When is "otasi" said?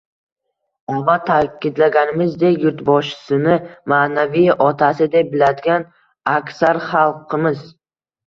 4.69-5.09